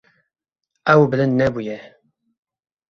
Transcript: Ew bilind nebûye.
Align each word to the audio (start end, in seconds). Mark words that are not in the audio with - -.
Ew 0.93 1.01
bilind 1.09 1.37
nebûye. 1.39 1.77